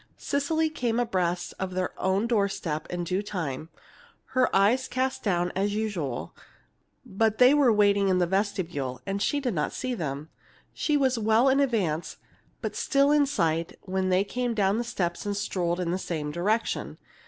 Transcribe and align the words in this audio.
Cecily 0.17 0.67
came 0.71 0.99
abreast 0.99 1.53
of 1.59 1.75
their 1.75 1.91
own 2.01 2.25
door 2.25 2.49
step 2.49 2.87
in 2.87 3.03
due 3.03 3.21
time, 3.21 3.69
her 4.33 4.49
eyes 4.51 4.87
cast 4.87 5.21
down 5.21 5.51
as 5.55 5.75
usual; 5.75 6.33
but 7.05 7.37
they 7.37 7.53
were 7.53 7.71
waiting 7.71 8.09
in 8.09 8.17
the 8.17 8.25
vestibule, 8.25 8.99
and 9.05 9.21
she 9.21 9.39
did 9.39 9.53
not 9.53 9.73
see 9.73 9.93
them. 9.93 10.29
She 10.73 10.97
was 10.97 11.19
well 11.19 11.49
in 11.49 11.59
advance, 11.59 12.17
but 12.61 12.75
still 12.75 13.11
in 13.11 13.27
sight, 13.27 13.77
when 13.83 14.09
they 14.09 14.23
came 14.23 14.55
down 14.55 14.79
the 14.79 14.83
steps 14.83 15.23
and 15.27 15.37
strolled 15.37 15.79
in 15.79 15.91
the 15.91 15.99
same 15.99 16.31
direction. 16.31 16.97